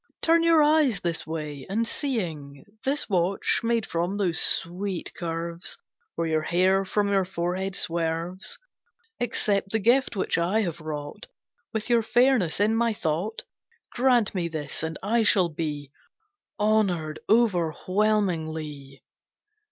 Turn 0.23 0.41
your 0.41 0.63
eyes 0.63 0.99
this 1.01 1.27
way, 1.27 1.67
and 1.69 1.85
seeing 1.87 2.65
This 2.83 3.07
watch, 3.07 3.59
made 3.61 3.85
from 3.85 4.17
those 4.17 4.39
sweet 4.41 5.13
curves 5.13 5.77
Where 6.15 6.25
your 6.25 6.41
hair 6.41 6.85
from 6.85 7.09
your 7.09 7.23
forehead 7.23 7.75
swerves, 7.75 8.57
Accept 9.19 9.69
the 9.71 9.77
gift 9.77 10.15
which 10.15 10.39
I 10.39 10.61
have 10.61 10.81
wrought 10.81 11.27
With 11.71 11.87
your 11.87 12.01
fairness 12.01 12.59
in 12.59 12.75
my 12.75 12.93
thought. 12.95 13.43
Grant 13.91 14.33
me 14.33 14.47
this, 14.47 14.81
and 14.81 14.97
I 15.03 15.21
shall 15.21 15.49
be 15.49 15.91
Honoured 16.59 17.19
overwhelmingly." 17.29 19.03